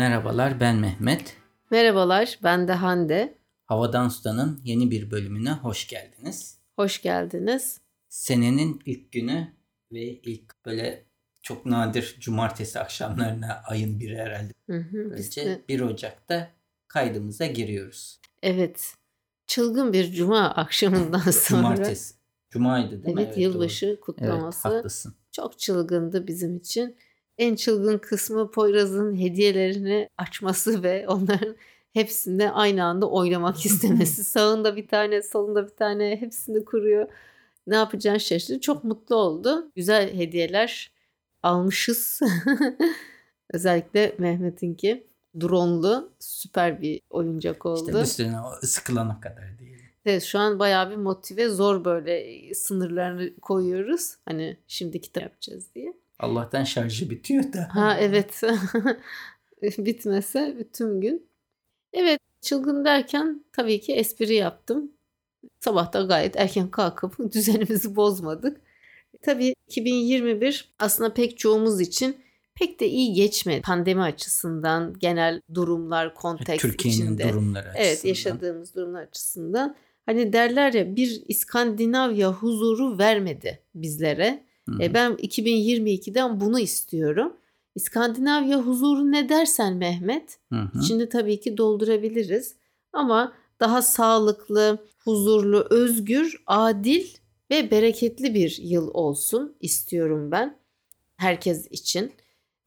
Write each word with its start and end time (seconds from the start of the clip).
Merhabalar 0.00 0.60
ben 0.60 0.76
Mehmet. 0.76 1.36
Merhabalar 1.70 2.38
ben 2.42 2.68
de 2.68 2.72
Hande. 2.72 3.34
Havadan 3.66 4.08
Sudan'ın 4.08 4.60
yeni 4.64 4.90
bir 4.90 5.10
bölümüne 5.10 5.52
hoş 5.52 5.88
geldiniz. 5.88 6.58
Hoş 6.76 7.02
geldiniz. 7.02 7.80
Senenin 8.08 8.82
ilk 8.86 9.12
günü 9.12 9.48
ve 9.92 10.00
ilk 10.02 10.66
böyle 10.66 11.04
çok 11.42 11.66
nadir 11.66 12.16
cumartesi 12.20 12.80
akşamlarına 12.80 13.62
ayın 13.66 14.00
biri 14.00 14.16
herhalde. 14.18 14.52
Hı 14.70 14.76
hı, 14.76 15.10
Böylece 15.10 15.44
de- 15.46 15.60
1 15.68 15.80
Ocak'ta 15.80 16.50
kaydımıza 16.88 17.46
giriyoruz. 17.46 18.20
Evet. 18.42 18.94
Çılgın 19.46 19.92
bir 19.92 20.12
cuma 20.12 20.50
akşamından 20.50 21.18
sonra. 21.30 21.62
Cumartesi. 21.62 22.14
Cumaydı 22.50 23.02
değil 23.04 23.14
mi? 23.16 23.22
Evet, 23.22 23.38
yılbaşı 23.38 23.86
doğru. 23.86 23.92
Evet 23.92 24.00
kutlaması. 24.00 24.68
haklısın. 24.68 25.14
Çok 25.32 25.58
çılgındı 25.58 26.26
bizim 26.26 26.56
için. 26.56 26.96
En 27.40 27.54
çılgın 27.54 27.98
kısmı 27.98 28.50
Poyraz'ın 28.50 29.16
hediyelerini 29.20 30.08
açması 30.18 30.82
ve 30.82 31.08
onların 31.08 31.56
hepsinde 31.92 32.50
aynı 32.50 32.84
anda 32.84 33.10
oynamak 33.10 33.56
istemesi. 33.66 34.24
Sağında 34.24 34.76
bir 34.76 34.88
tane, 34.88 35.22
solunda 35.22 35.66
bir 35.66 35.76
tane 35.76 36.16
hepsini 36.20 36.64
kuruyor. 36.64 37.08
Ne 37.66 37.76
yapacağını 37.76 38.20
şaşırdı. 38.20 38.60
Çok 38.60 38.84
mutlu 38.84 39.16
oldu. 39.16 39.70
Güzel 39.76 40.14
hediyeler 40.14 40.92
almışız. 41.42 42.20
Özellikle 43.52 44.14
Mehmet'inki 44.18 45.06
dronlu 45.40 46.12
süper 46.18 46.82
bir 46.82 47.00
oyuncak 47.10 47.66
oldu. 47.66 47.86
İşte 47.86 48.00
üstüne 48.00 48.36
sıkılana 48.62 49.20
kadar 49.20 49.58
değil. 49.58 49.78
Evet 50.04 50.22
şu 50.22 50.38
an 50.38 50.58
bayağı 50.58 50.90
bir 50.90 50.96
motive 50.96 51.48
zor 51.48 51.84
böyle 51.84 52.40
sınırlarını 52.54 53.36
koyuyoruz. 53.42 54.16
Hani 54.24 54.56
şimdi 54.68 55.00
kitap 55.00 55.22
yapacağız 55.22 55.74
diye. 55.74 55.94
Allah'tan 56.20 56.64
şarjı 56.64 57.10
bitiyor 57.10 57.52
da. 57.52 57.68
Ha 57.72 57.96
evet. 58.00 58.42
Bitmese 59.78 60.56
bütün 60.58 61.00
gün. 61.00 61.26
Evet 61.92 62.20
çılgın 62.40 62.84
derken 62.84 63.44
tabii 63.52 63.80
ki 63.80 63.92
espri 63.92 64.34
yaptım. 64.34 64.92
Sabah 65.60 65.92
da 65.92 66.02
gayet 66.02 66.36
erken 66.36 66.70
kalkıp 66.70 67.18
düzenimizi 67.34 67.96
bozmadık. 67.96 68.60
Tabii 69.22 69.54
2021 69.68 70.72
aslında 70.78 71.14
pek 71.14 71.38
çoğumuz 71.38 71.80
için 71.80 72.16
pek 72.54 72.80
de 72.80 72.88
iyi 72.88 73.12
geçmedi. 73.12 73.62
Pandemi 73.62 74.02
açısından, 74.02 74.94
genel 74.98 75.40
durumlar, 75.54 76.14
konteks 76.14 76.62
Türkiye'nin 76.62 77.00
içinde. 77.00 77.28
durumları 77.28 77.68
açısından. 77.68 77.86
Evet 77.86 78.04
yaşadığımız 78.04 78.74
durumlar 78.74 79.02
açısından. 79.02 79.76
Hani 80.06 80.32
derler 80.32 80.72
ya 80.72 80.96
bir 80.96 81.22
İskandinavya 81.28 82.32
huzuru 82.32 82.98
vermedi 82.98 83.62
bizlere. 83.74 84.49
Hı 84.70 84.76
hı. 84.76 84.82
E 84.82 84.94
ben 84.94 85.12
2022'den 85.12 86.40
bunu 86.40 86.60
istiyorum. 86.60 87.36
İskandinavya 87.74 88.58
huzuru 88.58 89.12
ne 89.12 89.28
dersen 89.28 89.76
Mehmet, 89.76 90.38
Hı 90.52 90.60
hı. 90.60 90.82
şimdi 90.82 91.08
tabii 91.08 91.40
ki 91.40 91.56
doldurabiliriz. 91.56 92.54
Ama 92.92 93.32
daha 93.60 93.82
sağlıklı, 93.82 94.78
huzurlu, 95.04 95.66
özgür, 95.70 96.42
adil 96.46 97.06
ve 97.50 97.70
bereketli 97.70 98.34
bir 98.34 98.58
yıl 98.62 98.90
olsun 98.94 99.56
istiyorum 99.60 100.30
ben. 100.30 100.58
Herkes 101.16 101.66
için 101.70 102.12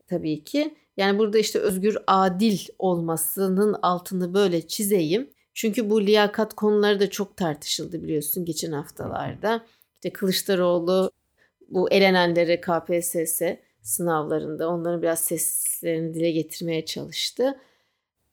tabii 0.08 0.44
ki. 0.44 0.76
Yani 0.98 1.20
burada 1.20 1.38
işte 1.38 1.60
özgür, 1.60 1.98
adil 2.08 2.60
olmasının 2.80 3.76
altını 3.82 4.34
böyle 4.34 4.68
çizeyim. 4.68 5.30
Çünkü 5.54 5.90
bu 5.90 6.02
liyakat 6.02 6.54
konuları 6.54 7.00
da 7.00 7.10
çok 7.10 7.38
tartışıldı 7.38 8.04
biliyorsun 8.04 8.46
geçen 8.46 8.72
haftalarda. 8.72 9.66
İşte 9.96 10.14
Kılıçdaroğlu 10.14 11.12
bu 11.74 11.92
elenenleri 11.92 12.62
KPSS 12.62 13.42
sınavlarında 13.82 14.70
onların 14.70 15.02
biraz 15.02 15.20
seslerini 15.20 16.14
dile 16.14 16.32
getirmeye 16.32 16.86
çalıştı. 16.86 17.60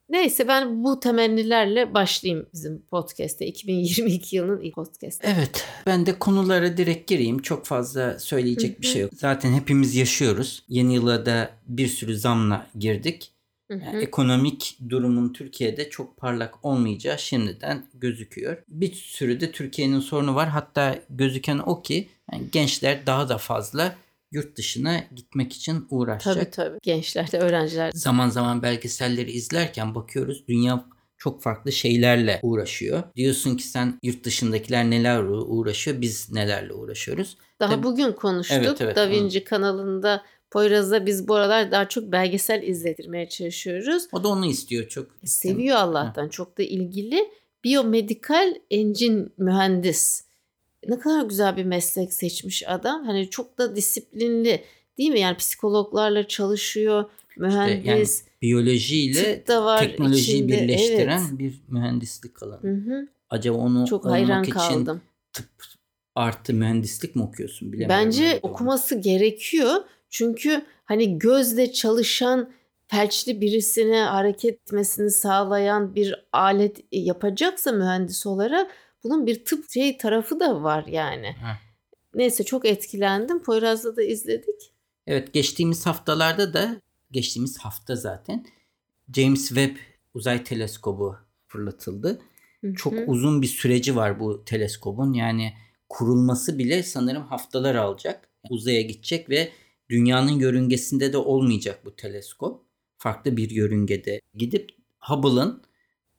Neyse 0.08 0.48
ben 0.48 0.84
bu 0.84 1.00
temennilerle 1.00 1.94
başlayayım 1.94 2.46
bizim 2.54 2.82
podcast'te. 2.82 3.46
2022 3.46 4.36
yılının 4.36 4.60
ilk 4.60 4.74
podcast'te. 4.74 5.34
Evet, 5.36 5.64
ben 5.86 6.06
de 6.06 6.18
konulara 6.18 6.76
direkt 6.76 7.08
gireyim. 7.08 7.42
Çok 7.42 7.66
fazla 7.66 8.18
söyleyecek 8.18 8.80
bir 8.80 8.86
şey 8.86 9.02
yok. 9.02 9.10
Zaten 9.14 9.52
hepimiz 9.52 9.94
yaşıyoruz. 9.94 10.64
Yeni 10.68 10.94
yıla 10.94 11.26
da 11.26 11.50
bir 11.66 11.88
sürü 11.88 12.16
zamla 12.16 12.66
girdik. 12.78 13.32
Yani 13.70 13.96
hı. 13.96 14.00
ekonomik 14.00 14.78
durumun 14.88 15.32
Türkiye'de 15.32 15.90
çok 15.90 16.16
parlak 16.16 16.64
olmayacağı 16.64 17.18
şimdiden 17.18 17.86
gözüküyor. 17.94 18.56
Bir 18.68 18.92
sürü 18.92 19.40
de 19.40 19.52
Türkiye'nin 19.52 20.00
sorunu 20.00 20.34
var. 20.34 20.48
Hatta 20.48 20.98
gözüken 21.10 21.58
o 21.58 21.82
ki 21.82 22.08
yani 22.32 22.44
gençler 22.52 23.06
daha 23.06 23.28
da 23.28 23.38
fazla 23.38 23.94
yurt 24.32 24.56
dışına 24.56 25.00
gitmek 25.14 25.52
için 25.52 25.86
uğraşacak. 25.90 26.34
Tabii 26.34 26.50
tabii. 26.50 26.78
Gençler 26.82 27.32
de 27.32 27.38
öğrenciler. 27.38 27.90
Zaman 27.94 28.28
zaman 28.28 28.62
belgeselleri 28.62 29.30
izlerken 29.30 29.94
bakıyoruz 29.94 30.48
dünya 30.48 30.84
çok 31.20 31.42
farklı 31.42 31.72
şeylerle 31.72 32.40
uğraşıyor. 32.42 33.02
Diyorsun 33.16 33.56
ki 33.56 33.62
sen 33.62 33.98
yurt 34.02 34.24
dışındakiler 34.24 34.90
neler 34.90 35.22
uğraşıyor 35.22 36.00
biz 36.00 36.32
nelerle 36.32 36.72
uğraşıyoruz. 36.72 37.36
Daha 37.60 37.70
Tabii. 37.70 37.82
bugün 37.82 38.12
konuştuk. 38.12 38.58
Evet, 38.60 38.80
evet, 38.80 38.96
Da 38.96 39.10
Vinci 39.10 39.44
kanalında 39.44 40.22
Poyraz'da 40.50 41.06
biz 41.06 41.28
bu 41.28 41.34
aralar 41.34 41.70
daha 41.70 41.88
çok 41.88 42.12
belgesel 42.12 42.62
izletirmeye 42.62 43.28
çalışıyoruz. 43.28 44.06
O 44.12 44.24
da 44.24 44.28
onu 44.28 44.46
istiyor 44.46 44.88
çok. 44.88 45.06
Seviyor 45.24 45.76
Allah'tan. 45.76 46.28
Çok 46.28 46.58
da 46.58 46.62
ilgili. 46.62 47.28
Biyomedikal 47.64 48.54
engine 48.70 49.26
mühendis. 49.38 50.24
Ne 50.88 50.98
kadar 50.98 51.24
güzel 51.24 51.56
bir 51.56 51.64
meslek 51.64 52.12
seçmiş 52.12 52.68
adam. 52.68 53.04
Hani 53.04 53.30
çok 53.30 53.58
da 53.58 53.76
disiplinli 53.76 54.64
değil 54.98 55.10
mi? 55.10 55.20
Yani 55.20 55.36
psikologlarla 55.36 56.28
çalışıyor. 56.28 57.04
Mühendis. 57.36 57.86
yani 57.86 58.06
biyolojiyle 58.42 59.44
var 59.48 59.78
teknolojiyi 59.78 60.36
içinde. 60.36 60.52
birleştiren 60.52 61.22
Evet. 61.28 61.38
bir 61.38 61.60
mühendislik 61.68 62.42
alanı. 62.42 62.62
Hı 62.62 62.74
hı. 62.74 63.08
Acaba 63.30 63.58
onu 63.58 63.86
Çok 63.86 64.04
hayran 64.04 64.42
için 64.42 64.52
kaldım. 64.52 65.02
tıp 65.32 65.46
artı 66.14 66.54
mühendislik 66.54 67.16
mi 67.16 67.22
okuyorsun 67.22 67.72
bilemiyorum. 67.72 68.06
Bence 68.06 68.38
okuması 68.42 68.94
gerekiyor. 68.94 69.74
Çünkü 70.10 70.62
hani 70.84 71.18
gözle 71.18 71.72
çalışan 71.72 72.52
felçli 72.86 73.40
birisine 73.40 74.00
hareket 74.00 74.54
etmesini 74.54 75.10
sağlayan 75.10 75.94
bir 75.94 76.26
alet 76.32 76.84
yapacaksa 76.92 77.72
mühendis 77.72 78.26
olarak 78.26 78.70
bunun 79.04 79.26
bir 79.26 79.44
tıp 79.44 79.70
şey 79.70 79.98
tarafı 79.98 80.40
da 80.40 80.62
var 80.62 80.84
yani. 80.86 81.26
Heh. 81.26 81.70
Neyse 82.14 82.44
çok 82.44 82.66
etkilendim. 82.66 83.42
Poyraz'da 83.42 83.96
da 83.96 84.02
izledik. 84.02 84.72
Evet 85.06 85.32
geçtiğimiz 85.32 85.86
haftalarda 85.86 86.54
da 86.54 86.80
geçtiğimiz 87.10 87.58
hafta 87.58 87.96
zaten 87.96 88.46
James 89.14 89.48
Webb 89.48 89.76
uzay 90.14 90.44
teleskobu 90.44 91.16
fırlatıldı. 91.46 92.20
Hı 92.60 92.74
Çok 92.74 92.94
uzun 93.06 93.42
bir 93.42 93.46
süreci 93.46 93.96
var 93.96 94.20
bu 94.20 94.44
teleskobun. 94.44 95.12
Yani 95.12 95.54
kurulması 95.88 96.58
bile 96.58 96.82
sanırım 96.82 97.22
haftalar 97.22 97.74
alacak. 97.74 98.28
Uzaya 98.50 98.80
gidecek 98.80 99.30
ve 99.30 99.52
dünyanın 99.90 100.32
yörüngesinde 100.32 101.12
de 101.12 101.16
olmayacak 101.16 101.84
bu 101.84 101.96
teleskop. 101.96 102.62
Farklı 102.98 103.36
bir 103.36 103.50
yörüngede 103.50 104.20
gidip 104.34 104.70
Hubble'ın 105.00 105.62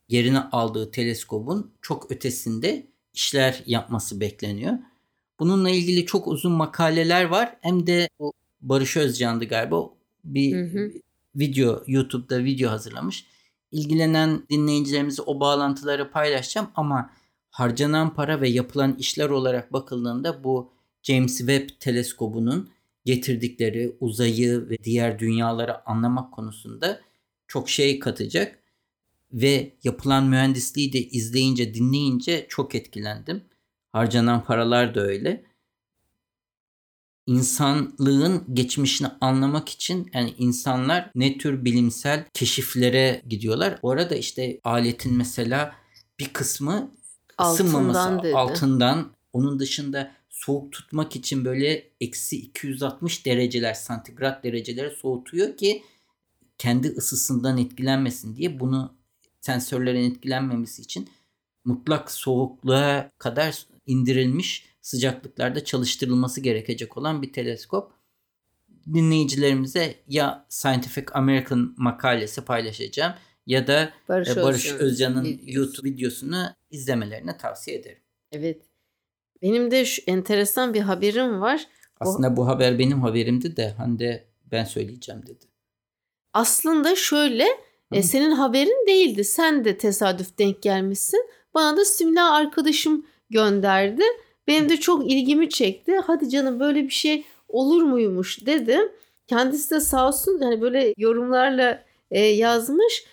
yerini 0.09 0.39
aldığı 0.39 0.91
teleskobun 0.91 1.71
çok 1.81 2.11
ötesinde 2.11 2.87
işler 3.13 3.63
yapması 3.65 4.19
bekleniyor. 4.19 4.73
Bununla 5.39 5.69
ilgili 5.69 6.05
çok 6.05 6.27
uzun 6.27 6.51
makaleler 6.51 7.25
var. 7.25 7.57
Hem 7.61 7.87
de 7.87 8.09
o 8.19 8.31
Barış 8.61 8.97
Özcan'dı 8.97 9.45
galiba 9.45 9.89
bir 10.23 10.55
Hı 10.55 10.79
hı. 10.79 10.91
video 11.35 11.83
YouTube'da 11.87 12.43
video 12.43 12.71
hazırlamış. 12.71 13.25
İlgilenen 13.71 14.43
dinleyicilerimize 14.49 15.21
o 15.21 15.39
bağlantıları 15.39 16.11
paylaşacağım 16.11 16.67
ama 16.75 17.09
harcanan 17.49 18.13
para 18.13 18.41
ve 18.41 18.49
yapılan 18.49 18.95
işler 18.99 19.29
olarak 19.29 19.73
bakıldığında 19.73 20.43
bu 20.43 20.71
James 21.03 21.37
Webb 21.37 21.69
teleskobunun 21.79 22.69
getirdikleri 23.05 23.95
uzayı 23.99 24.69
ve 24.69 24.77
diğer 24.83 25.19
dünyaları 25.19 25.89
anlamak 25.89 26.33
konusunda 26.33 27.01
çok 27.47 27.69
şey 27.69 27.99
katacak 27.99 28.59
ve 29.33 29.73
yapılan 29.83 30.25
mühendisliği 30.27 30.93
de 30.93 30.99
izleyince 30.99 31.73
dinleyince 31.73 32.45
çok 32.49 32.75
etkilendim. 32.75 33.43
Harcanan 33.91 34.43
paralar 34.43 34.95
da 34.95 35.01
öyle. 35.01 35.43
İnsanlığın 37.27 38.55
geçmişini 38.55 39.07
anlamak 39.21 39.69
için 39.69 40.09
yani 40.13 40.33
insanlar 40.37 41.11
ne 41.15 41.37
tür 41.37 41.65
bilimsel 41.65 42.25
keşiflere 42.33 43.21
gidiyorlar. 43.29 43.79
Orada 43.81 44.15
işte 44.15 44.59
aletin 44.63 45.17
mesela 45.17 45.75
bir 46.19 46.33
kısmı 46.33 46.91
ısınmaması 47.41 47.99
Altından 47.99 48.23
dedi. 48.23 48.35
altından 48.35 49.11
onun 49.33 49.59
dışında 49.59 50.11
soğuk 50.45 50.71
tutmak 50.71 51.15
için 51.15 51.45
böyle 51.45 51.89
eksi 52.01 52.37
260 52.37 53.25
dereceler 53.25 53.73
santigrat 53.73 54.43
dereceleri 54.43 54.95
soğutuyor 54.95 55.57
ki 55.57 55.83
kendi 56.57 56.87
ısısından 56.87 57.57
etkilenmesin 57.57 58.35
diye 58.35 58.59
bunu 58.59 58.95
sensörlerin 59.41 60.11
etkilenmemesi 60.11 60.81
için 60.81 61.09
mutlak 61.65 62.11
soğukluğa 62.11 63.11
kadar 63.17 63.65
indirilmiş 63.85 64.65
sıcaklıklarda 64.81 65.65
çalıştırılması 65.65 66.41
gerekecek 66.41 66.97
olan 66.97 67.21
bir 67.21 67.33
teleskop. 67.33 67.91
dinleyicilerimize 68.93 69.95
ya 70.07 70.45
Scientific 70.49 71.05
American 71.13 71.73
makalesi 71.77 72.45
paylaşacağım 72.45 73.13
ya 73.45 73.67
da 73.67 73.93
Barış, 74.09 74.29
e, 74.29 74.35
Barış 74.35 74.71
Özcan'ın. 74.71 75.41
YouTube 75.45 75.89
videosunu 75.89 76.55
izlemelerini 76.71 77.37
tavsiye 77.37 77.77
ederim. 77.77 77.99
Evet. 78.31 78.70
Benim 79.41 79.71
de 79.71 79.85
şu 79.85 80.01
enteresan 80.07 80.73
bir 80.73 80.81
haberim 80.81 81.41
var. 81.41 81.67
Aslında 81.99 82.37
bu 82.37 82.47
haber 82.47 82.79
benim 82.79 83.01
haberimdi 83.01 83.55
de 83.55 83.69
Hande 83.69 84.27
ben 84.51 84.63
söyleyeceğim 84.63 85.21
dedi. 85.27 85.45
Aslında 86.33 86.95
şöyle 86.95 87.47
e, 87.91 88.03
senin 88.03 88.31
haberin 88.31 88.87
değildi. 88.87 89.23
Sen 89.23 89.65
de 89.65 89.77
tesadüf 89.77 90.37
denk 90.37 90.61
gelmişsin. 90.61 91.25
Bana 91.53 91.77
da 91.77 91.85
Simla 91.85 92.35
arkadaşım 92.35 93.05
gönderdi. 93.29 94.03
Benim 94.47 94.69
de 94.69 94.77
çok 94.77 95.11
ilgimi 95.11 95.49
çekti. 95.49 95.97
Hadi 96.07 96.29
canım 96.29 96.59
böyle 96.59 96.83
bir 96.83 96.89
şey 96.89 97.25
olur 97.47 97.83
muymuş 97.83 98.45
dedim. 98.45 98.91
Kendisi 99.27 99.71
de 99.71 99.79
sağ 99.79 100.07
olsun 100.07 100.39
hani 100.41 100.61
böyle 100.61 100.93
yorumlarla 100.97 101.83
e, 102.11 102.19
yazmış. 102.19 103.05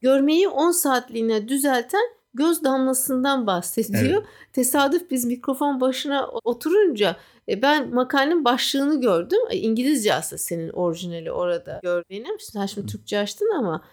Görmeyi 0.00 0.48
10 0.48 0.70
saatliğine 0.70 1.48
düzelten 1.48 2.19
göz 2.34 2.64
damlasından 2.64 3.46
bahsediyor. 3.46 4.24
Tesadüf 4.52 5.10
biz 5.10 5.24
mikrofon 5.24 5.80
başına 5.80 6.28
oturunca 6.28 7.16
e, 7.48 7.62
ben 7.62 7.94
makalenin 7.94 8.44
başlığını 8.44 9.00
gördüm. 9.00 9.40
E, 9.50 9.56
İngilizce 9.56 10.14
aslında 10.14 10.38
senin 10.38 10.68
orijinali 10.68 11.32
orada 11.32 11.80
gördüğüm. 11.82 12.24
Sen 12.38 12.66
şimdi 12.66 12.86
Türkçe 12.86 13.18
açtın 13.18 13.50
ama 13.58 13.84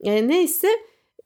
e, 0.00 0.28
neyse. 0.28 0.68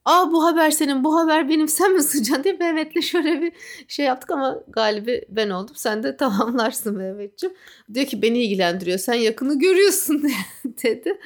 Aa 0.05 0.33
bu 0.33 0.45
haber 0.45 0.71
senin, 0.71 1.05
bu 1.05 1.17
haber 1.21 1.49
benim, 1.49 1.69
sen 1.79 1.93
mi 1.93 2.03
sunacaksın 2.03 2.45
diye 2.45 2.55
Mehmet'le 2.55 3.03
şöyle 3.03 3.43
bir 3.43 3.53
şey 3.89 4.07
yaptık 4.07 4.31
ama 4.31 4.63
galibi 4.69 5.25
ben 5.29 5.51
oldum. 5.51 5.75
Sen 5.77 6.03
de 6.03 6.17
tamamlarsın 6.17 6.97
Mehmet'ciğim. 6.97 7.57
Diyor 7.95 8.07
ki 8.07 8.23
beni 8.23 8.39
ilgilendiriyor. 8.39 8.99
Sen 8.99 9.15
yakını 9.15 9.59
görüyorsun 9.59 10.23
dedi. 10.65 11.19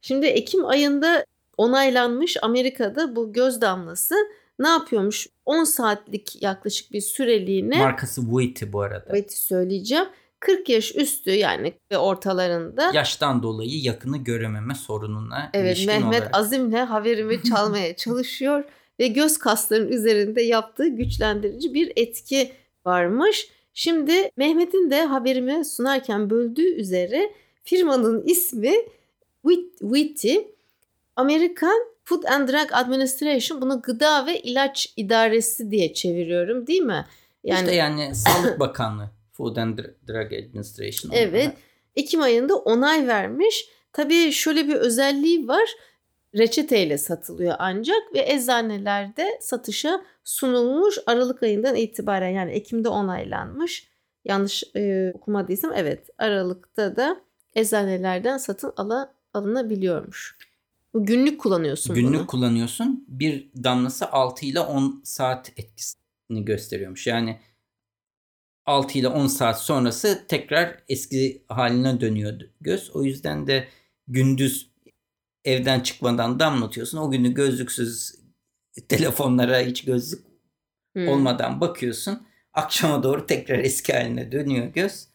Şimdi 0.00 0.26
Ekim 0.26 0.66
ayında 0.66 1.24
onaylanmış 1.56 2.36
Amerika'da 2.42 3.16
bu 3.16 3.32
göz 3.32 3.60
damlası 3.60 4.14
ne 4.58 4.68
yapıyormuş? 4.68 5.26
10 5.46 5.64
saatlik 5.64 6.42
yaklaşık 6.42 6.92
bir 6.92 7.00
süreliğine 7.00 7.78
Markası 7.78 8.22
Witty 8.30 8.64
bu 8.72 8.80
arada. 8.80 9.06
Evet 9.08 9.32
söyleyeceğim. 9.32 10.06
40 10.40 10.68
yaş 10.68 10.96
üstü 10.96 11.30
yani 11.30 11.72
ve 11.92 11.98
ortalarında. 11.98 12.90
Yaştan 12.94 13.42
dolayı 13.42 13.80
yakını 13.82 14.16
görememe 14.18 14.74
sorununa 14.74 15.50
evet 15.54 15.76
ilişkin 15.76 15.86
Mehmet 15.94 16.20
olarak. 16.20 16.36
azimle 16.36 16.82
haberimi 16.82 17.42
çalmaya 17.48 17.96
çalışıyor 17.96 18.64
ve 19.00 19.06
göz 19.06 19.38
kaslarının 19.38 19.92
üzerinde 19.92 20.42
yaptığı 20.42 20.88
güçlendirici 20.88 21.74
bir 21.74 21.92
etki 21.96 22.52
varmış. 22.86 23.48
Şimdi 23.74 24.30
Mehmet'in 24.36 24.90
de 24.90 25.04
haberimi 25.04 25.64
sunarken 25.64 26.30
böldüğü 26.30 26.74
üzere 26.74 27.32
firmanın 27.64 28.22
ismi 28.26 28.74
Wit- 29.44 29.78
Witty. 29.78 30.36
Amerikan 31.16 31.92
Food 32.04 32.24
and 32.24 32.48
Drug 32.48 32.72
Administration 32.72 33.60
bunu 33.60 33.82
gıda 33.82 34.26
ve 34.26 34.40
ilaç 34.40 34.92
idaresi 34.96 35.70
diye 35.70 35.94
çeviriyorum 35.94 36.66
değil 36.66 36.82
mi? 36.82 37.06
Yani, 37.44 37.60
işte 37.60 37.74
yani 37.74 38.14
Sağlık 38.14 38.60
Bakanlığı. 38.60 39.10
Food 39.32 39.56
and 39.56 39.78
Drug 39.78 40.32
Administration. 40.32 41.12
Evet. 41.14 41.54
Ekim 41.96 42.22
ayında 42.22 42.56
onay 42.56 43.06
vermiş. 43.06 43.68
Tabii 43.92 44.32
şöyle 44.32 44.68
bir 44.68 44.74
özelliği 44.74 45.48
var. 45.48 45.68
Reçeteyle 46.38 46.98
satılıyor 46.98 47.54
ancak 47.58 48.14
ve 48.14 48.32
eczanelerde 48.32 49.38
satışa 49.40 50.04
sunulmuş 50.24 50.98
Aralık 51.06 51.42
ayından 51.42 51.76
itibaren 51.76 52.28
yani 52.28 52.52
Ekim'de 52.52 52.88
onaylanmış. 52.88 53.88
Yanlış 54.24 54.64
e, 54.76 55.12
okumadıysam 55.14 55.72
evet 55.76 56.08
Aralık'ta 56.18 56.96
da 56.96 57.20
eczanelerden 57.54 58.38
satın 58.38 58.72
ala, 58.76 59.14
alınabiliyormuş. 59.34 60.36
Bu 60.94 61.06
günlük 61.06 61.40
kullanıyorsun 61.40 61.94
Günlük 61.94 62.18
bunu. 62.20 62.26
kullanıyorsun. 62.26 63.04
Bir 63.08 63.50
damlası 63.64 64.08
6 64.10 64.46
ile 64.46 64.60
10 64.60 65.00
saat 65.04 65.52
etkisini 65.56 66.44
gösteriyormuş. 66.44 67.06
Yani 67.06 67.40
6 68.66 68.98
ile 68.98 69.08
10 69.08 69.26
saat 69.26 69.60
sonrası 69.62 70.24
tekrar 70.28 70.84
eski 70.88 71.44
haline 71.48 72.00
dönüyor 72.00 72.40
göz. 72.60 72.90
O 72.96 73.02
yüzden 73.04 73.46
de 73.46 73.68
gündüz 74.08 74.70
evden 75.44 75.80
çıkmadan 75.80 76.40
damlatıyorsun. 76.40 76.98
O 76.98 77.10
günü 77.10 77.34
gözlüksüz 77.34 78.14
telefonlara 78.88 79.60
hiç 79.60 79.84
gözlük 79.84 80.32
Hmm. 80.96 81.08
olmadan 81.08 81.60
bakıyorsun. 81.60 82.26
Akşama 82.52 83.02
doğru 83.02 83.26
tekrar 83.26 83.58
eski 83.58 83.92
haline 83.92 84.32
dönüyor 84.32 84.66
göz. 84.66 85.08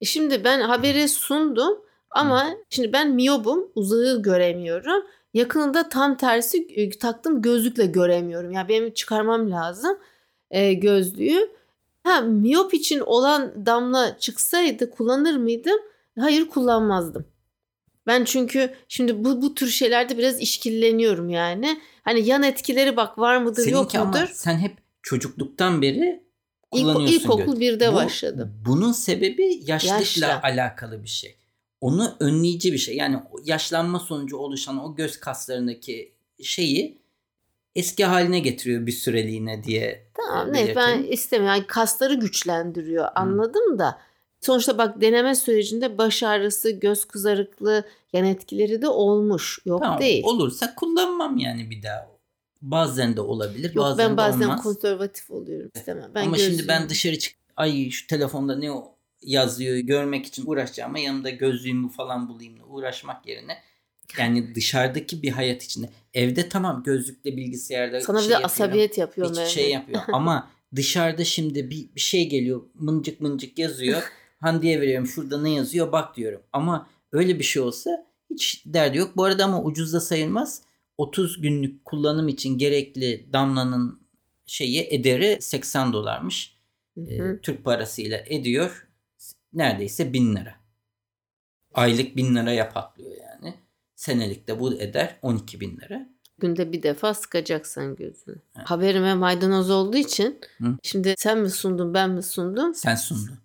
E 0.00 0.04
Şimdi 0.04 0.44
ben 0.44 0.60
haberi 0.60 1.08
sundum 1.08 1.78
ama 2.10 2.50
şimdi 2.70 2.92
ben 2.92 3.10
miyobum 3.10 3.72
uzağı 3.74 4.22
göremiyorum. 4.22 5.02
Yakınında 5.34 5.88
tam 5.88 6.16
tersi 6.16 6.66
e, 6.74 6.90
taktım 6.90 7.42
gözlükle 7.42 7.86
göremiyorum. 7.86 8.50
Yani 8.52 8.68
benim 8.68 8.90
çıkarmam 8.92 9.50
lazım 9.50 9.98
e, 10.50 10.72
gözlüğü. 10.74 11.50
Ha 12.04 12.20
miyop 12.20 12.74
için 12.74 13.00
olan 13.00 13.66
damla 13.66 14.18
çıksaydı 14.18 14.90
kullanır 14.90 15.36
mıydım? 15.36 15.78
Hayır 16.18 16.48
kullanmazdım. 16.48 17.24
Ben 18.06 18.24
çünkü 18.24 18.74
şimdi 18.88 19.24
bu 19.24 19.42
bu 19.42 19.54
tür 19.54 19.68
şeylerde 19.68 20.18
biraz 20.18 20.40
işkilleniyorum 20.40 21.30
yani. 21.30 21.80
Hani 22.02 22.26
yan 22.28 22.42
etkileri 22.42 22.96
bak 22.96 23.18
var 23.18 23.36
mıdır 23.36 23.66
yok 23.66 23.90
Seninki 23.90 23.98
ama 23.98 24.10
mudur? 24.20 24.30
sen 24.34 24.58
hep 24.58 24.72
çocukluktan 25.02 25.82
beri 25.82 26.22
İlk, 26.72 26.82
kullanıyorsun 26.82 27.18
ilkokul 27.18 27.46
göz. 27.52 27.60
birde 27.60 27.92
Bu- 27.92 27.96
başladım. 27.96 28.54
Bunun 28.66 28.92
sebebi 28.92 29.60
yaşlılıkla 29.66 29.98
Yaşla. 29.98 30.40
alakalı 30.42 31.02
bir 31.02 31.08
şey. 31.08 31.36
Onu 31.82 32.14
önleyici 32.20 32.72
bir 32.72 32.78
şey. 32.78 32.96
Yani 32.96 33.16
yaşlanma 33.44 34.00
sonucu 34.00 34.36
oluşan 34.36 34.84
o 34.84 34.94
göz 34.94 35.20
kaslarındaki 35.20 36.12
şeyi 36.42 36.98
eski 37.76 38.04
haline 38.04 38.38
getiriyor 38.40 38.86
bir 38.86 38.92
süreliğine 38.92 39.64
diye. 39.64 40.06
Tamam 40.14 40.52
ne 40.52 40.76
ben 40.76 41.02
istemiyorum. 41.02 41.56
Yani 41.56 41.66
kasları 41.66 42.14
güçlendiriyor 42.14 43.08
anladım 43.14 43.78
da. 43.78 43.98
Sonuçta 44.40 44.78
bak 44.78 45.00
deneme 45.00 45.34
sürecinde 45.34 45.98
baş 45.98 46.22
ağrısı, 46.22 46.70
göz 46.70 47.04
kızarıklığı 47.04 47.84
yan 48.12 48.24
etkileri 48.24 48.82
de 48.82 48.88
olmuş. 48.88 49.58
Yok 49.64 49.82
Tamam, 49.82 50.00
değil. 50.00 50.24
olursa 50.24 50.74
kullanmam 50.74 51.38
yani 51.38 51.70
bir 51.70 51.82
daha. 51.82 52.12
Bazen 52.62 53.16
de 53.16 53.20
olabilir, 53.20 53.74
Yok 53.74 53.84
bazen 53.84 54.10
ben 54.10 54.16
bazen 54.16 54.42
olmaz. 54.46 54.62
konservatif 54.62 55.30
oluyorum 55.30 55.70
istemem. 55.76 56.10
Ben 56.14 56.26
Ama 56.26 56.38
şimdi 56.38 56.68
ben 56.68 56.80
gözlüğüm- 56.82 56.88
dışarı 56.90 57.18
çık 57.18 57.34
ay 57.56 57.90
şu 57.90 58.06
telefonda 58.06 58.56
ne 58.56 58.72
o 58.72 58.91
yazıyor 59.22 59.76
görmek 59.76 60.26
için 60.26 60.46
uğraşacağıma 60.46 60.98
yanımda 60.98 61.30
gözlüğümü 61.30 61.88
falan 61.88 62.28
bulayım 62.28 62.54
uğraşmak 62.68 63.28
yerine 63.28 63.58
yani 64.18 64.54
dışarıdaki 64.54 65.22
bir 65.22 65.30
hayat 65.30 65.62
içinde 65.62 65.90
evde 66.14 66.48
tamam 66.48 66.82
gözlükle 66.82 67.36
bilgisayarda 67.36 68.00
sana 68.00 68.18
bir 68.18 68.22
şey 68.22 68.30
de 68.30 68.36
asabiyet 68.36 68.98
yapıyor 68.98 69.28
hiç 69.28 69.36
Mehmet. 69.36 69.52
şey 69.52 69.70
yapıyor 69.70 70.02
ama 70.12 70.50
dışarıda 70.76 71.24
şimdi 71.24 71.70
bir, 71.70 71.94
bir 71.94 72.00
şey 72.00 72.28
geliyor 72.28 72.62
mıncık 72.74 73.20
mıncık 73.20 73.58
yazıyor 73.58 74.02
Hande'ye 74.42 74.80
veriyorum 74.80 75.06
şurada 75.06 75.42
ne 75.42 75.50
yazıyor 75.50 75.92
bak 75.92 76.16
diyorum. 76.16 76.42
Ama 76.52 76.88
öyle 77.12 77.38
bir 77.38 77.44
şey 77.44 77.62
olsa 77.62 78.06
hiç 78.30 78.62
derdi 78.66 78.98
yok. 78.98 79.16
Bu 79.16 79.24
arada 79.24 79.44
ama 79.44 79.62
ucuz 79.62 79.92
da 79.92 80.00
sayılmaz. 80.00 80.62
30 80.98 81.40
günlük 81.40 81.84
kullanım 81.84 82.28
için 82.28 82.58
gerekli 82.58 83.26
damlanın 83.32 84.00
şeyi 84.46 84.86
ederi 84.90 85.38
80 85.40 85.92
dolarmış. 85.92 86.56
Hı 86.94 87.00
e, 87.00 87.18
hı. 87.18 87.40
Türk 87.42 87.64
parasıyla 87.64 88.24
ediyor 88.26 88.88
neredeyse 89.54 90.12
1000 90.12 90.36
lira. 90.36 90.54
Aylık 91.74 92.16
1000 92.16 92.34
liraya 92.36 92.68
patlıyor 92.72 93.16
yani. 93.20 93.54
Senelik 93.94 94.48
de 94.48 94.60
bu 94.60 94.74
eder 94.74 95.16
12 95.22 95.60
bin 95.60 95.76
lira. 95.76 96.08
Günde 96.38 96.72
bir 96.72 96.82
defa 96.82 97.14
sıkacaksan 97.14 97.96
gözünü. 97.96 98.36
Evet. 98.56 98.70
Haberime 98.70 99.14
maydanoz 99.14 99.70
olduğu 99.70 99.96
için 99.96 100.38
Hı. 100.58 100.76
şimdi 100.82 101.14
sen 101.18 101.38
mi 101.38 101.50
sundun 101.50 101.94
ben 101.94 102.10
mi 102.10 102.22
sundum? 102.22 102.74
Sen 102.74 102.94
sundun. 102.94 103.38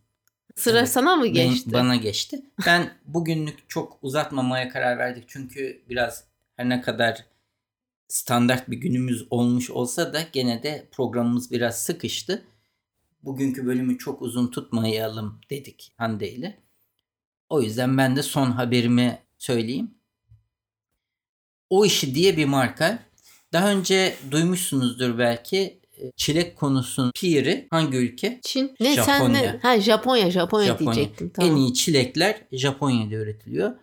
Sıra 0.56 0.78
Evet. 0.80 0.90
sana 0.90 1.16
mı 1.16 1.24
Ben- 1.24 1.34
geçti? 1.34 1.74
bana 1.74 1.96
geçti. 1.96 2.42
Ben 2.66 2.90
bugünlük 3.06 3.70
çok 3.70 4.00
uzatmamaya 4.02 4.70
karar 4.70 4.98
verdik. 4.98 5.24
Çünkü 5.28 5.82
biraz 5.90 6.24
her 6.56 6.70
ne 6.70 6.82
kadar 6.82 7.26
standart 8.08 8.70
bir 8.70 8.78
günümüz 8.78 9.28
olmuş 9.30 9.70
olsa 9.70 10.14
da 10.14 10.20
gene 10.34 10.64
de 10.64 10.88
programımız 10.92 11.52
biraz 11.52 11.84
sıkıştı. 11.84 12.44
Bugünkü 13.24 13.66
bölümü 13.66 13.98
çok 13.98 14.22
uzun 14.22 14.48
tutmayalım 14.48 15.42
dedik 15.50 15.94
Hande 15.98 16.32
ile. 16.32 16.60
O 17.50 17.62
yüzden 17.62 17.98
ben 17.98 18.16
de 18.16 18.24
son 18.24 18.52
haberimi 18.52 19.20
söyleyeyim. 19.38 19.92
O 21.70 21.86
işi 21.86 22.16
diye 22.16 22.38
bir 22.38 22.46
marka. 22.46 23.00
Daha 23.54 23.72
önce 23.72 24.16
duymuşsunuzdur 24.32 25.18
belki. 25.18 25.80
e, 26.02 26.12
Çilek 26.16 26.56
konusunun 26.56 27.12
piri 27.16 27.68
hangi 27.70 27.98
ülke? 27.98 28.40
Çin. 28.44 28.76
Ne 28.80 28.96
sen 28.96 29.34
ne? 29.34 29.38
Japonya. 29.38 29.60
Ha 29.64 29.80
Japonya, 29.80 30.32
Japonya, 30.32 30.68
Japonya. 30.68 30.94
diyecektim. 30.96 31.30
Tamam. 31.36 31.52
En 31.52 31.56
iyi 31.56 31.74
çilekler 31.74 32.42
Japonya'da 32.52 33.16
üretiliyor. 33.16 33.76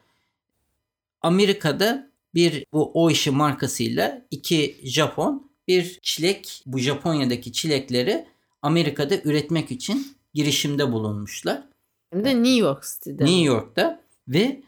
Amerika'da 1.20 2.10
bir 2.34 2.64
bu 2.72 2.90
o 2.94 3.10
işi 3.10 3.30
markasıyla 3.30 4.26
iki 4.30 4.80
Japon 4.84 5.50
bir 5.68 5.98
çilek 6.02 6.62
bu 6.66 6.78
Japonya'daki 6.78 7.52
çilekleri 7.52 8.26
Amerika'da 8.64 9.20
üretmek 9.24 9.70
için 9.70 10.16
girişimde 10.34 10.92
bulunmuşlar. 10.92 11.68
Hem 12.12 12.24
de 12.24 12.34
New 12.34 12.58
York 12.58 12.84
City'de. 12.84 13.24
New 13.24 13.40
York'ta 13.40 14.04
Ve 14.28 14.62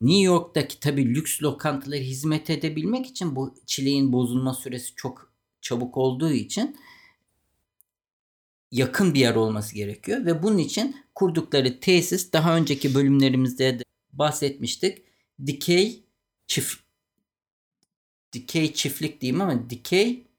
New 0.00 0.22
York'taki 0.22 0.80
tabii 0.80 1.14
lüks 1.14 1.42
lokantalara 1.42 2.00
hizmet 2.00 2.50
edebilmek 2.50 3.06
için 3.06 3.36
bu 3.36 3.54
çileğin 3.66 4.12
bozulma 4.12 4.54
süresi 4.54 4.94
çok 4.94 5.32
çabuk 5.60 5.96
olduğu 5.96 6.32
için 6.32 6.76
yakın 8.70 9.14
bir 9.14 9.20
yer 9.20 9.34
olması 9.34 9.74
gerekiyor 9.74 10.26
ve 10.26 10.42
bunun 10.42 10.58
için 10.58 10.96
kurdukları 11.14 11.80
tesis 11.80 12.32
daha 12.32 12.56
önceki 12.56 12.94
bölümlerimizde 12.94 13.78
de 13.78 13.82
bahsetmiştik. 14.12 15.02
Dikey 15.46 16.04
çift 16.46 16.80
dikey 18.32 18.72
çiftlik 18.72 19.20
diyeyim 19.20 19.40
ama 19.40 19.70
dikey 19.70 20.29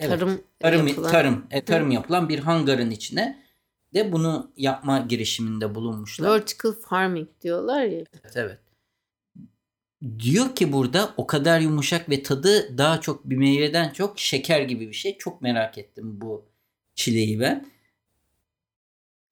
evet, 0.00 0.10
tarım 0.10 0.40
tarım 0.60 0.86
yapılan. 0.86 1.10
tarım 1.10 1.46
e, 1.50 1.64
tarım 1.64 1.90
yapılan 1.90 2.28
bir 2.28 2.38
hangarın 2.38 2.90
içine 2.90 3.42
de 3.94 4.12
bunu 4.12 4.50
yapma 4.56 4.98
girişiminde 4.98 5.74
bulunmuşlar. 5.74 6.30
Vertical 6.30 6.72
farming 6.72 7.28
diyorlar 7.42 7.82
ya. 7.84 8.04
Evet, 8.22 8.32
evet. 8.34 8.58
Diyor 10.18 10.54
ki 10.54 10.72
burada 10.72 11.14
o 11.16 11.26
kadar 11.26 11.60
yumuşak 11.60 12.10
ve 12.10 12.22
tadı 12.22 12.78
daha 12.78 13.00
çok 13.00 13.24
bir 13.24 13.36
meyveden 13.36 13.90
çok 13.90 14.18
şeker 14.18 14.60
gibi 14.60 14.88
bir 14.88 14.94
şey. 14.94 15.18
Çok 15.18 15.42
merak 15.42 15.78
ettim 15.78 16.20
bu 16.20 16.44
çileği 16.94 17.40
ben. 17.40 17.70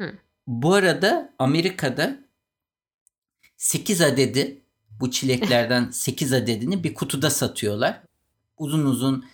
Hı. 0.01 0.13
Bu 0.47 0.75
arada 0.75 1.35
Amerika'da 1.39 2.19
8 3.57 4.01
adedi 4.01 4.63
bu 5.01 5.11
çileklerden 5.11 5.91
8 5.93 6.33
adedini 6.33 6.85
bir 6.85 6.95
kutuda 6.95 7.31
satıyorlar. 7.31 8.03
Uzun 8.59 8.87
uzun 8.87 9.25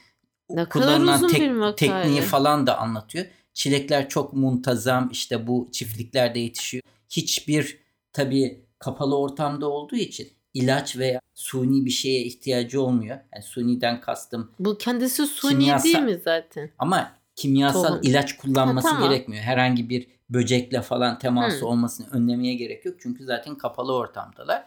ne 0.50 0.68
kullanılan 0.68 1.28
tek, 1.28 1.76
tekniği 1.76 2.20
falan 2.20 2.66
da 2.66 2.78
anlatıyor. 2.78 3.26
Çilekler 3.54 4.08
çok 4.08 4.32
muntazam 4.32 5.08
işte 5.12 5.46
bu 5.46 5.68
çiftliklerde 5.72 6.38
yetişiyor. 6.38 6.82
Hiçbir 7.10 7.78
tabii 8.12 8.66
kapalı 8.78 9.18
ortamda 9.18 9.68
olduğu 9.68 9.96
için 9.96 10.28
ilaç 10.54 10.96
veya 10.96 11.20
suni 11.34 11.84
bir 11.84 11.90
şeye 11.90 12.22
ihtiyacı 12.22 12.82
olmuyor. 12.82 13.18
Yani 13.34 13.44
suniden 13.44 14.00
kastım. 14.00 14.52
Bu 14.58 14.78
kendisi 14.78 15.26
suni 15.26 15.50
kimyasal, 15.50 15.84
değil 15.84 15.98
mi 15.98 16.20
zaten? 16.24 16.70
Ama 16.78 17.12
kimyasal 17.36 17.88
Tohum. 17.88 18.00
ilaç 18.02 18.36
kullanması 18.36 18.88
ha, 18.88 18.94
tamam. 18.94 19.10
gerekmiyor. 19.10 19.42
Herhangi 19.42 19.88
bir 19.88 20.06
böcekle 20.30 20.82
falan 20.82 21.18
teması 21.18 21.60
hmm. 21.60 21.68
olmasını 21.68 22.06
önlemeye 22.10 22.54
gerek 22.54 22.84
yok. 22.84 22.96
Çünkü 23.00 23.24
zaten 23.24 23.54
kapalı 23.54 23.94
ortamdalar. 23.94 24.64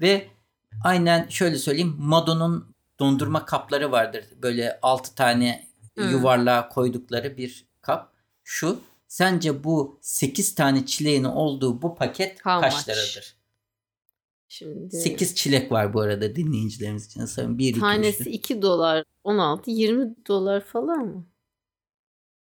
Ve 0.00 0.26
aynen 0.84 1.28
şöyle 1.28 1.56
söyleyeyim. 1.56 1.96
Mado'nun 1.98 2.71
dondurma 3.00 3.44
kapları 3.44 3.92
vardır. 3.92 4.24
Böyle 4.42 4.78
6 4.82 5.14
tane 5.14 5.68
hmm. 5.94 6.10
yuvarlığa 6.10 6.68
koydukları 6.68 7.36
bir 7.36 7.66
kap. 7.80 8.12
Şu 8.44 8.80
sence 9.08 9.64
bu 9.64 9.98
8 10.00 10.54
tane 10.54 10.86
çileğin 10.86 11.24
olduğu 11.24 11.82
bu 11.82 11.94
paket 11.94 12.46
How 12.46 12.60
kaç 12.60 12.74
much? 12.74 12.88
liradır? 12.88 13.36
Şimdi 14.48 14.96
8 14.96 15.34
çilek 15.34 15.72
var 15.72 15.94
bu 15.94 16.00
arada 16.00 16.36
dinleyicilerimiz 16.36 17.06
için. 17.06 17.24
Sanırım 17.24 17.58
1 17.58 17.80
Tanesi 17.80 18.30
2 18.30 18.62
dolar, 18.62 19.04
16, 19.24 19.70
20 19.70 20.26
dolar 20.26 20.64
falan 20.64 21.06
mı? 21.06 21.26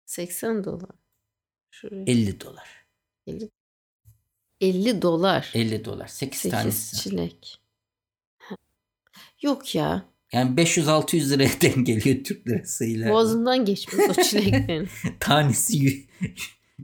80 0.07 0.65
dolar. 0.65 0.91
Şuraya. 1.71 2.05
50 2.07 2.41
dolar. 2.41 2.87
50 3.27 3.51
50 4.61 5.03
dolar. 5.03 5.51
50 5.55 5.85
dolar. 5.85 6.07
8, 6.07 6.41
8 6.41 6.51
tanesi. 6.51 6.97
çilek. 6.97 7.61
Yok 9.43 9.75
ya. 9.75 10.05
Yani 10.33 10.61
500-600 10.61 11.31
liraya 11.31 11.51
denk 11.61 11.87
geliyor 11.87 12.25
Türk 12.25 12.49
lirasıyla. 12.49 13.13
Boğazımdan 13.13 13.65
geçmez 13.65 14.11
o 14.11 14.23
çileklerin. 14.23 14.89
Tanesi 15.21 16.07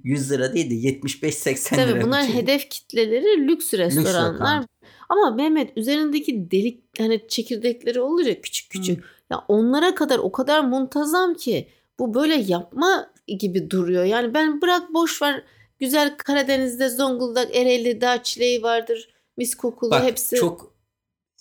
100 0.05 0.31
lira 0.31 0.55
değil 0.55 0.71
de 0.71 0.75
75-80 0.75 1.75
lira. 1.75 1.87
Tabii 1.87 2.03
bunlar 2.03 2.27
hedef 2.27 2.71
kitleleri 2.71 3.49
lüks 3.49 3.75
restoranlar. 3.75 4.59
Lüks 4.59 4.69
Ama 5.09 5.31
Mehmet 5.31 5.77
üzerindeki 5.77 6.51
delik 6.51 6.85
hani 6.99 7.29
çekirdekleri 7.29 8.01
olur 8.01 8.25
ya 8.25 8.41
küçük 8.41 8.71
küçük. 8.71 8.99
Hmm. 8.99 9.05
Ya 9.31 9.45
onlara 9.49 9.95
kadar 9.95 10.19
o 10.19 10.33
kadar 10.33 10.61
muntazam 10.61 11.35
ki 11.35 11.69
bu 11.99 12.15
böyle 12.15 12.35
yapma 12.35 13.11
gibi 13.27 13.71
duruyor. 13.71 14.05
Yani 14.05 14.35
ben 14.35 14.61
bırak 14.61 14.95
boş 14.95 15.23
ver 15.23 15.45
güzel 15.79 16.17
Karadeniz'de 16.17 16.89
Zonguldak, 16.89 17.57
Ereğli 17.57 18.01
dağ 18.01 18.23
çileği 18.23 18.63
vardır. 18.63 19.09
Mis 19.37 19.55
kokulu 19.55 19.91
Bak, 19.91 20.05
hepsi. 20.05 20.37
çok 20.37 20.74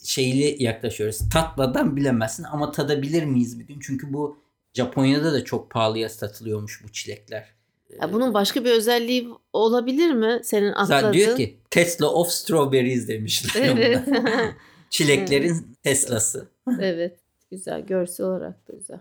şeyli 0.03 0.63
yaklaşıyoruz. 0.63 1.29
Tatmadan 1.33 1.95
bilemezsin 1.95 2.43
ama 2.43 2.71
tadabilir 2.71 3.23
miyiz 3.23 3.59
bir 3.59 3.67
gün? 3.67 3.79
Çünkü 3.79 4.13
bu 4.13 4.37
Japonya'da 4.73 5.33
da 5.33 5.43
çok 5.43 5.69
pahalıya 5.71 6.09
satılıyormuş 6.09 6.83
bu 6.83 6.91
çilekler. 6.91 7.53
Ya 8.01 8.13
bunun 8.13 8.33
başka 8.33 8.65
bir 8.65 8.71
özelliği 8.71 9.29
olabilir 9.53 10.11
mi? 10.11 10.41
Senin 10.43 10.71
atladığın. 10.71 10.85
Zaten 10.85 11.13
diyor 11.13 11.37
ki 11.37 11.57
Tesla 11.69 12.13
of 12.13 12.29
Strawberries 12.29 13.07
demişler. 13.07 13.61
Evet. 13.77 13.99
Çileklerin 14.89 15.75
Tesla'sı. 15.83 16.47
evet. 16.79 17.19
Güzel. 17.51 17.81
Görsel 17.85 18.25
olarak 18.25 18.67
da 18.67 18.73
güzel. 18.73 18.99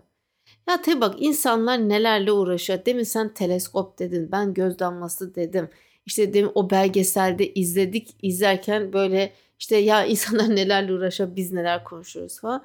Ya 0.69 0.81
tabi 0.81 1.01
bak 1.01 1.15
insanlar 1.19 1.89
nelerle 1.89 2.31
uğraşıyor. 2.31 2.79
Demin 2.85 3.03
sen 3.03 3.33
teleskop 3.33 3.99
dedin. 3.99 4.29
Ben 4.31 4.53
göz 4.53 4.79
damlası 4.79 5.35
dedim. 5.35 5.69
İşte 6.05 6.33
demin 6.33 6.51
o 6.55 6.69
belgeselde 6.69 7.53
izledik. 7.53 8.15
izlerken 8.21 8.93
böyle 8.93 9.33
işte 9.59 9.77
ya 9.77 10.05
insanlar 10.05 10.49
nelerle 10.55 10.93
uğraşıyor 10.93 11.35
biz 11.35 11.51
neler 11.51 11.83
konuşuyoruz 11.83 12.39
falan. 12.39 12.63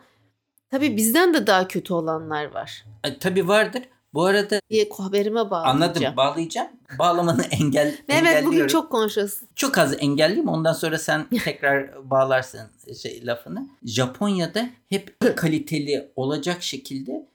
Tabii 0.70 0.96
bizden 0.96 1.34
de 1.34 1.46
daha 1.46 1.68
kötü 1.68 1.94
olanlar 1.94 2.44
var. 2.44 2.84
E, 3.04 3.18
tabii 3.18 3.48
vardır. 3.48 3.82
Bu 4.14 4.24
arada 4.24 4.60
diye 4.70 4.88
haberime 4.98 5.50
bağlayacağım. 5.50 5.82
Anladım 5.82 6.16
bağlayacağım. 6.16 6.68
Bağlamanı 6.98 7.42
engel 7.50 7.98
Evet 8.08 8.46
bugün 8.46 8.66
çok 8.66 8.92
konuşuyorsun. 8.92 9.48
Çok 9.56 9.78
az 9.78 9.94
engelliyim 9.98 10.48
ondan 10.48 10.72
sonra 10.72 10.98
sen 10.98 11.28
tekrar 11.44 12.10
bağlarsın 12.10 12.60
şey 13.02 13.26
lafını. 13.26 13.68
Japonya'da 13.84 14.68
hep 14.88 15.16
kaliteli 15.36 16.12
olacak 16.16 16.62
şekilde 16.62 17.28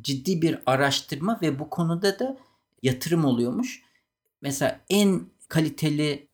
ciddi 0.00 0.42
bir 0.42 0.58
araştırma 0.66 1.38
ve 1.42 1.58
bu 1.58 1.70
konuda 1.70 2.18
da 2.18 2.36
yatırım 2.82 3.24
oluyormuş. 3.24 3.82
Mesela 4.42 4.80
en 4.90 5.20
kaliteli 5.48 6.27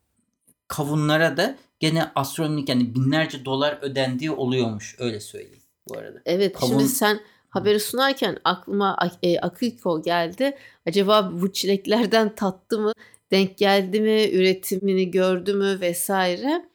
kavunlara 0.67 1.37
da 1.37 1.57
gene 1.79 2.11
astronomik 2.15 2.69
yani 2.69 2.95
binlerce 2.95 3.45
dolar 3.45 3.79
ödendiği 3.81 4.31
oluyormuş 4.31 4.95
öyle 4.99 5.19
söyleyeyim 5.19 5.63
bu 5.89 5.97
arada. 5.97 6.21
Evet 6.25 6.59
Kavun... 6.59 6.69
şimdi 6.69 6.89
sen 6.89 7.19
haberi 7.49 7.79
sunarken 7.79 8.37
aklıma 8.43 8.97
e, 9.23 9.39
Akiko 9.39 10.01
geldi. 10.01 10.57
Acaba 10.87 11.31
bu 11.41 11.53
çileklerden 11.53 12.35
tattı 12.35 12.79
mı? 12.79 12.93
Denk 13.31 13.57
geldi 13.57 14.01
mi? 14.01 14.29
Üretimini 14.31 15.11
gördü 15.11 15.53
mü? 15.53 15.79
Vesaire. 15.81 16.65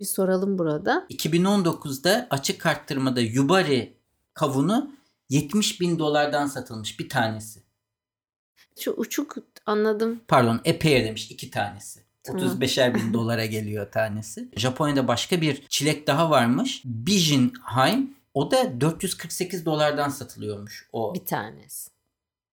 Bir 0.00 0.04
soralım 0.04 0.58
burada. 0.58 1.06
2019'da 1.10 2.26
açık 2.30 2.66
arttırmada 2.66 3.20
Yubari 3.20 3.96
kavunu 4.34 4.90
70 5.28 5.80
bin 5.80 5.98
dolardan 5.98 6.46
satılmış 6.46 7.00
bir 7.00 7.08
tanesi. 7.08 7.62
Şu 8.78 8.90
uçuk 8.90 9.36
anladım. 9.66 10.20
Pardon 10.28 10.60
epey 10.64 11.04
demiş 11.04 11.30
iki 11.30 11.50
tanesi. 11.50 12.00
Tamam. 12.24 12.42
35'er 12.42 12.94
bin 12.94 13.12
dolara 13.12 13.46
geliyor 13.46 13.92
tanesi. 13.92 14.48
Japonya'da 14.56 15.08
başka 15.08 15.40
bir 15.40 15.66
çilek 15.68 16.06
daha 16.06 16.30
varmış. 16.30 16.82
Bijinheim. 16.84 18.14
O 18.34 18.50
da 18.50 18.80
448 18.80 19.66
dolardan 19.66 20.08
satılıyormuş 20.08 20.88
o. 20.92 21.14
Bir 21.14 21.24
tanesi. 21.24 21.90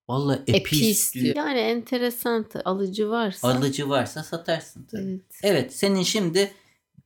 Valla 0.09 0.39
epis 0.47 1.13
diyor. 1.13 1.35
Yani 1.35 1.59
enteresan. 1.59 2.45
Alıcı 2.65 3.09
varsa. 3.09 3.47
Alıcı 3.47 3.89
varsa 3.89 4.23
satarsın 4.23 4.87
tabii. 4.91 5.01
Evet. 5.03 5.21
evet 5.43 5.75
senin 5.75 6.03
şimdi 6.03 6.51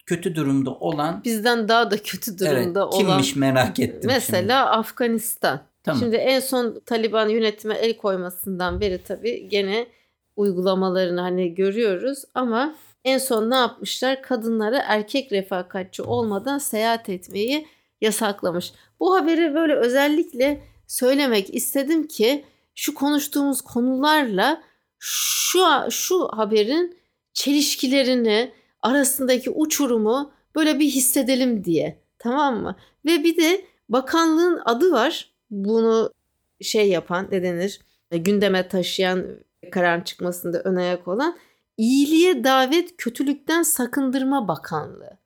kötü 0.05 0.35
durumda 0.35 0.71
olan 0.71 1.21
bizden 1.23 1.67
daha 1.67 1.91
da 1.91 2.03
kötü 2.03 2.39
durumda 2.39 2.59
evet, 2.59 2.77
olan 2.77 2.97
kimmiş 2.97 3.35
merak 3.35 3.79
ettim. 3.79 4.01
Mesela 4.13 4.39
şimdi. 4.39 4.53
Afganistan. 4.53 5.61
Tamam. 5.83 5.99
Şimdi 5.99 6.15
en 6.15 6.39
son 6.39 6.81
Taliban 6.85 7.29
yönetime 7.29 7.75
el 7.75 7.97
koymasından 7.97 8.81
beri 8.81 9.03
tabii 9.03 9.49
gene 9.49 9.87
uygulamalarını 10.35 11.21
hani 11.21 11.55
görüyoruz 11.55 12.23
ama 12.33 12.75
en 13.03 13.17
son 13.17 13.49
ne 13.49 13.55
yapmışlar? 13.55 14.21
Kadınlara 14.21 14.83
erkek 14.87 15.31
refakatçi 15.31 16.01
olmadan 16.01 16.57
seyahat 16.57 17.09
etmeyi 17.09 17.67
yasaklamış. 18.01 18.73
Bu 18.99 19.15
haberi 19.15 19.55
böyle 19.55 19.75
özellikle 19.75 20.63
söylemek 20.87 21.55
istedim 21.55 22.07
ki 22.07 22.45
şu 22.75 22.93
konuştuğumuz 22.93 23.61
konularla 23.61 24.61
şu 24.99 25.59
şu 25.89 26.27
haberin 26.27 26.97
çelişkilerini 27.33 28.51
arasındaki 28.81 29.49
uçurumu 29.49 30.31
böyle 30.55 30.79
bir 30.79 30.85
hissedelim 30.85 31.63
diye. 31.63 31.99
Tamam 32.19 32.61
mı? 32.61 32.75
Ve 33.05 33.23
bir 33.23 33.37
de 33.37 33.65
bakanlığın 33.89 34.61
adı 34.65 34.91
var. 34.91 35.31
Bunu 35.51 36.11
şey 36.61 36.89
yapan 36.89 37.27
ne 37.31 37.43
denir? 37.43 37.79
E, 38.11 38.17
gündeme 38.17 38.67
taşıyan 38.67 39.25
karar 39.69 40.05
çıkmasında 40.05 40.61
ön 40.61 40.75
ayak 40.75 41.07
olan 41.07 41.37
iyiliğe 41.77 42.43
davet 42.43 42.97
kötülükten 42.97 43.63
sakındırma 43.63 44.47
bakanlığı. 44.47 45.17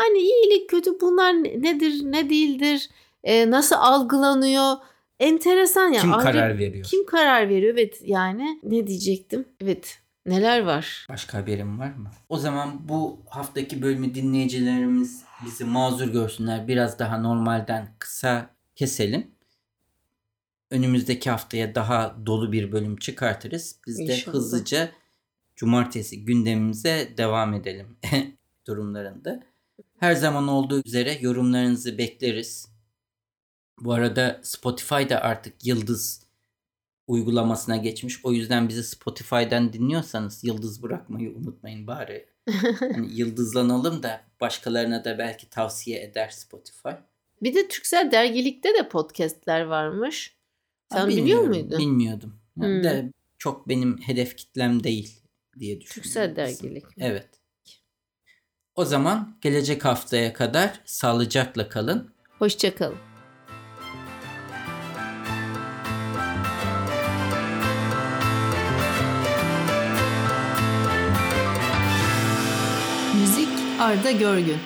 Yani 0.00 0.18
iyilik 0.18 0.70
kötü 0.70 1.00
bunlar 1.00 1.34
nedir 1.34 2.00
ne 2.04 2.30
değildir 2.30 2.88
e, 3.24 3.50
nasıl 3.50 3.76
algılanıyor 3.76 4.76
enteresan 5.20 5.88
ya. 5.88 6.00
Kim 6.00 6.14
Ayrı, 6.14 6.22
karar 6.22 6.58
veriyor? 6.58 6.84
Kim 6.84 7.06
karar 7.06 7.48
veriyor 7.48 7.74
evet 7.74 8.00
yani 8.04 8.60
ne 8.62 8.86
diyecektim 8.86 9.44
evet 9.60 10.04
Neler 10.26 10.60
var? 10.60 11.06
Başka 11.08 11.38
haberim 11.38 11.78
var 11.78 11.90
mı? 11.90 12.10
O 12.28 12.38
zaman 12.38 12.88
bu 12.88 13.20
haftaki 13.28 13.82
bölümü 13.82 14.14
dinleyicilerimiz 14.14 15.24
bizi 15.44 15.64
mazur 15.64 16.08
görsünler. 16.08 16.68
Biraz 16.68 16.98
daha 16.98 17.18
normalden 17.18 17.88
kısa 17.98 18.50
keselim. 18.76 19.33
Önümüzdeki 20.74 21.30
haftaya 21.30 21.74
daha 21.74 22.16
dolu 22.26 22.52
bir 22.52 22.72
bölüm 22.72 22.96
çıkartırız. 22.96 23.76
Biz 23.86 23.98
de 23.98 24.02
İnşallah. 24.02 24.34
hızlıca 24.34 24.90
cumartesi 25.56 26.24
gündemimize 26.24 27.14
devam 27.16 27.54
edelim 27.54 27.96
durumlarında. 28.66 29.42
Her 29.98 30.14
zaman 30.14 30.48
olduğu 30.48 30.82
üzere 30.86 31.18
yorumlarınızı 31.20 31.98
bekleriz. 31.98 32.68
Bu 33.78 33.92
arada 33.92 34.40
Spotify 34.42 35.08
da 35.08 35.20
artık 35.20 35.66
yıldız 35.66 36.26
uygulamasına 37.06 37.76
geçmiş. 37.76 38.24
O 38.24 38.32
yüzden 38.32 38.68
bizi 38.68 38.84
Spotify'dan 38.84 39.72
dinliyorsanız 39.72 40.44
yıldız 40.44 40.82
bırakmayı 40.82 41.30
unutmayın 41.30 41.86
bari. 41.86 42.28
Hani 42.80 43.14
yıldızlanalım 43.14 44.02
da 44.02 44.20
başkalarına 44.40 45.04
da 45.04 45.18
belki 45.18 45.50
tavsiye 45.50 46.02
eder 46.02 46.28
Spotify. 46.30 46.88
Bir 47.42 47.54
de 47.54 47.68
Türksel 47.68 48.10
Dergilik'te 48.10 48.74
de 48.74 48.88
podcastler 48.88 49.60
varmış. 49.60 50.36
Sen 50.94 51.08
biliyor 51.08 51.40
muydun? 51.42 51.78
Bilmiyordum. 51.78 52.34
Hmm. 52.54 52.84
De 52.84 53.12
çok 53.38 53.68
benim 53.68 53.98
hedef 53.98 54.36
kitlem 54.36 54.84
değil 54.84 55.20
diye 55.58 55.80
düşünüyorum. 55.80 56.02
Türksel 56.02 56.36
Dergilik. 56.36 56.84
Evet. 56.98 57.28
O 58.74 58.84
zaman 58.84 59.38
gelecek 59.40 59.84
haftaya 59.84 60.32
kadar 60.32 60.80
sağlıcakla 60.84 61.68
kalın. 61.68 62.10
Hoşçakalın. 62.38 62.96
Müzik 73.20 73.48
Arda 73.80 74.10
Görgün. 74.10 74.58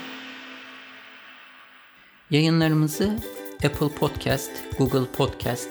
Yayınlarımızı 2.30 3.18
Apple 3.64 3.88
Podcast, 3.88 4.50
Google 4.78 5.12
Podcast, 5.12 5.68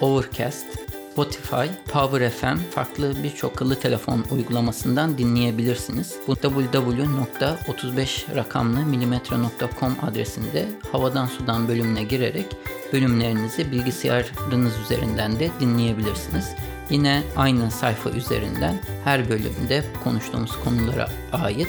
Overcast, 0.00 0.66
Spotify, 1.12 1.66
Power 1.92 2.30
FM 2.30 2.58
farklı 2.70 3.14
birçok 3.22 3.52
akıllı 3.52 3.80
telefon 3.80 4.24
uygulamasından 4.30 5.18
dinleyebilirsiniz. 5.18 6.16
Bu 6.26 6.34
www.35 6.34 8.36
rakamlı 8.36 8.86
milimetre.com 8.86 9.96
adresinde 10.02 10.68
havadan 10.92 11.26
sudan 11.26 11.68
bölümüne 11.68 12.02
girerek 12.02 12.46
bölümlerinizi 12.92 13.72
bilgisayarınız 13.72 14.72
üzerinden 14.84 15.40
de 15.40 15.50
dinleyebilirsiniz. 15.60 16.54
Yine 16.90 17.22
aynı 17.36 17.70
sayfa 17.70 18.10
üzerinden 18.10 18.80
her 19.04 19.28
bölümde 19.28 19.84
konuştuğumuz 20.04 20.52
konulara 20.64 21.08
ait 21.32 21.68